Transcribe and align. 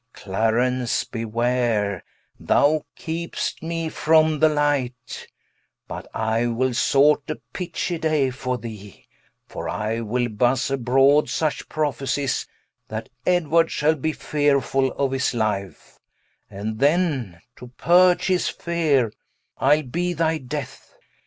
Clarence 0.13 1.03
beware, 1.03 2.03
thou 2.39 2.85
keept'st 2.97 3.61
me 3.61 3.87
from 3.87 4.39
the 4.39 4.49
Light, 4.49 5.27
But 5.87 6.07
I 6.11 6.47
will 6.47 6.73
sort 6.73 7.29
a 7.29 7.35
pitchy 7.53 7.99
day 7.99 8.31
for 8.31 8.57
thee: 8.57 9.05
For 9.45 9.69
I 9.69 9.99
will 9.99 10.27
buzze 10.27 10.71
abroad 10.71 11.29
such 11.29 11.69
Prophesies, 11.69 12.47
That 12.87 13.09
Edward 13.27 13.69
shall 13.69 13.93
be 13.93 14.11
fearefull 14.11 14.89
of 14.97 15.11
his 15.11 15.35
life, 15.35 15.99
And 16.49 16.79
then 16.79 17.39
to 17.57 17.67
purge 17.67 18.25
his 18.25 18.49
feare, 18.49 19.11
Ile 19.61 19.83
be 19.83 20.13
thy 20.13 20.39
death. 20.39 20.95